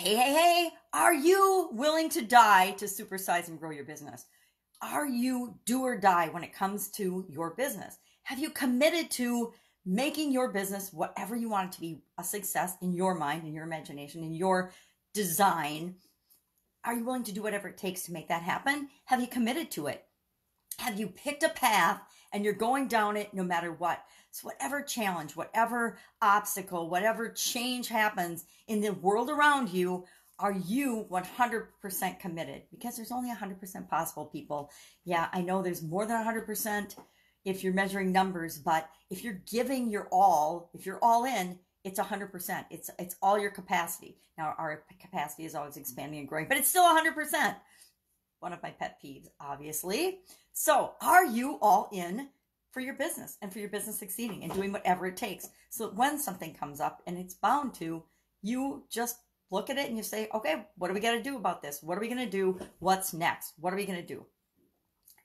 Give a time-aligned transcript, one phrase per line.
[0.00, 4.24] Hey, hey, hey, are you willing to die to supersize and grow your business?
[4.80, 7.98] Are you do or die when it comes to your business?
[8.22, 9.52] Have you committed to
[9.84, 13.52] making your business whatever you want it to be a success in your mind, in
[13.52, 14.72] your imagination, in your
[15.12, 15.96] design?
[16.82, 18.88] Are you willing to do whatever it takes to make that happen?
[19.04, 20.06] Have you committed to it?
[20.78, 22.00] Have you picked a path
[22.32, 24.04] and you're going down it no matter what?
[24.30, 30.04] So, whatever challenge, whatever obstacle, whatever change happens in the world around you,
[30.38, 32.62] are you 100% committed?
[32.70, 34.70] Because there's only 100% possible, people.
[35.04, 36.96] Yeah, I know there's more than 100%
[37.44, 41.98] if you're measuring numbers, but if you're giving your all, if you're all in, it's
[41.98, 42.64] 100%.
[42.70, 44.16] It's it's all your capacity.
[44.36, 47.56] Now our capacity is always expanding and growing, but it's still 100%.
[48.40, 50.20] One of my pet peeves, obviously.
[50.62, 52.28] So, are you all in
[52.70, 55.48] for your business and for your business succeeding and doing whatever it takes?
[55.70, 58.02] So that when something comes up and it's bound to,
[58.42, 59.16] you just
[59.50, 61.82] look at it and you say, okay, what are we going to do about this?
[61.82, 62.60] What are we going to do?
[62.78, 63.54] What's next?
[63.58, 64.26] What are we going to do?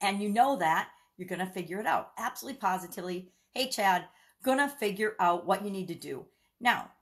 [0.00, 2.12] And you know that you're going to figure it out.
[2.16, 3.32] Absolutely positively.
[3.54, 4.04] Hey, Chad,
[4.44, 6.26] going to figure out what you need to do.
[6.60, 6.92] Now,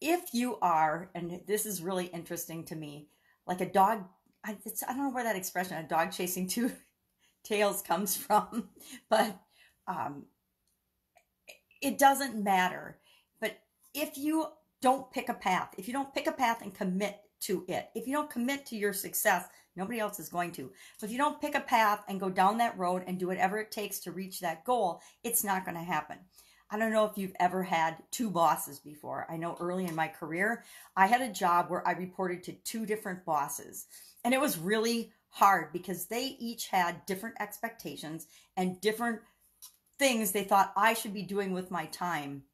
[0.00, 3.08] if you are, and this is really interesting to me,
[3.44, 4.04] like a dog,
[4.44, 4.56] I,
[4.86, 6.70] I don't know where that expression, a dog chasing two
[7.48, 8.68] tails comes from,
[9.08, 9.38] but
[9.86, 10.24] um,
[11.80, 12.98] it doesn't matter.
[13.40, 13.58] But
[13.94, 14.46] if you
[14.82, 18.06] don't pick a path, if you don't pick a path and commit to it, if
[18.06, 19.46] you don't commit to your success,
[19.76, 20.70] nobody else is going to.
[20.98, 23.58] So if you don't pick a path and go down that road and do whatever
[23.58, 26.18] it takes to reach that goal, it's not going to happen.
[26.70, 29.26] I don't know if you've ever had two bosses before.
[29.30, 30.64] I know early in my career,
[30.96, 33.86] I had a job where I reported to two different bosses,
[34.22, 38.26] and it was really hard because they each had different expectations
[38.56, 39.20] and different
[39.98, 42.44] things they thought I should be doing with my time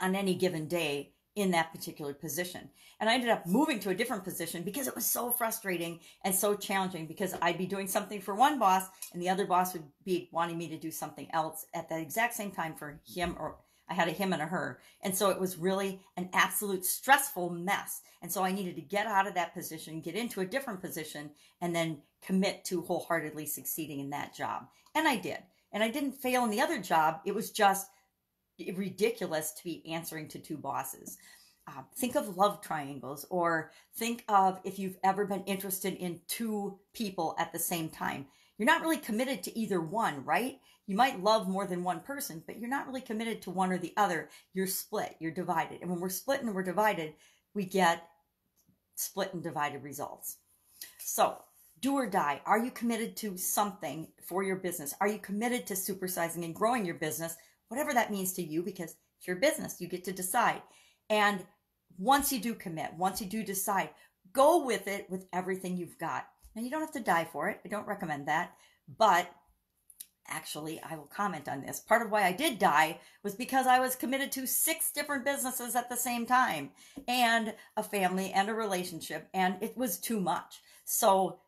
[0.00, 2.70] on any given day in that particular position.
[2.98, 6.34] And I ended up moving to a different position because it was so frustrating and
[6.34, 9.84] so challenging because I'd be doing something for one boss and the other boss would
[10.04, 13.56] be wanting me to do something else at the exact same time for him or
[13.88, 14.80] I had a him and a her.
[15.02, 18.02] And so it was really an absolute stressful mess.
[18.22, 21.30] And so I needed to get out of that position, get into a different position,
[21.60, 24.66] and then commit to wholeheartedly succeeding in that job.
[24.94, 25.38] And I did.
[25.72, 27.20] And I didn't fail in the other job.
[27.24, 27.88] It was just
[28.74, 31.18] ridiculous to be answering to two bosses.
[31.68, 36.78] Uh, think of love triangles, or think of if you've ever been interested in two
[36.92, 38.26] people at the same time.
[38.58, 40.58] You're not really committed to either one, right?
[40.86, 43.78] You might love more than one person, but you're not really committed to one or
[43.78, 44.28] the other.
[44.54, 45.82] You're split, you're divided.
[45.82, 47.14] And when we're split and we're divided,
[47.54, 48.08] we get
[48.94, 50.38] split and divided results.
[50.98, 51.42] So,
[51.80, 52.40] do or die.
[52.46, 54.94] Are you committed to something for your business?
[55.00, 57.36] Are you committed to supersizing and growing your business
[57.68, 59.80] whatever that means to you, because it's your business.
[59.80, 60.62] You get to decide.
[61.10, 61.44] And
[61.98, 63.90] once you do commit, once you do decide,
[64.32, 66.26] go with it with everything you've got.
[66.56, 67.60] And you don't have to die for it.
[67.64, 68.56] I don't recommend that.
[68.98, 69.30] But
[70.28, 71.80] actually, I will comment on this.
[71.80, 75.76] Part of why I did die was because I was committed to six different businesses
[75.76, 76.70] at the same time
[77.06, 80.60] and a family and a relationship, and it was too much.
[80.84, 81.38] So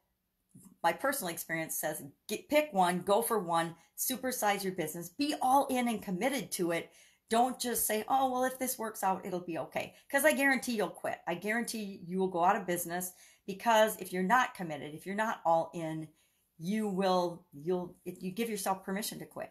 [0.82, 5.66] my personal experience says get, pick one, go for one, supersize your business, be all
[5.66, 6.90] in and committed to it.
[7.30, 9.94] Don't just say, oh, well, if this works out, it'll be okay.
[10.08, 11.18] Because I guarantee you'll quit.
[11.26, 13.12] I guarantee you will go out of business
[13.46, 16.08] because if you're not committed, if you're not all in,
[16.58, 19.50] you will, you'll, you give yourself permission to quit.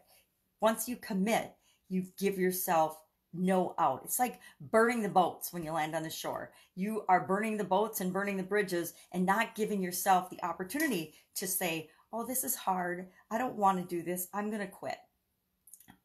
[0.60, 1.54] Once you commit,
[1.90, 2.98] you give yourself
[3.34, 4.02] no out.
[4.04, 6.52] It's like burning the boats when you land on the shore.
[6.76, 11.14] You are burning the boats and burning the bridges and not giving yourself the opportunity
[11.36, 13.08] to say, Oh, this is hard.
[13.30, 14.30] I don't want to do this.
[14.34, 14.98] I'm going to quit.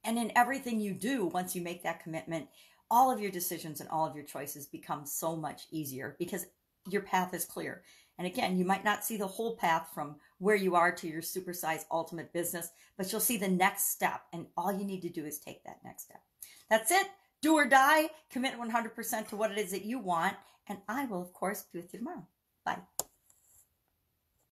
[0.05, 2.49] And in everything you do, once you make that commitment,
[2.91, 6.47] all of your decisions and all of your choices become so much easier because
[6.91, 7.83] your path is clear.
[8.19, 11.23] And again, you might not see the whole path from where you are to your
[11.23, 14.23] supersized ultimate business, but you'll see the next step.
[14.33, 16.21] And all you need to do is take that next step.
[16.69, 17.07] That's it.
[17.41, 18.11] Do or die.
[18.31, 20.37] Commit 100% to what it is that you want.
[20.69, 22.27] And I will, of course, be with you tomorrow.
[22.65, 22.79] Bye.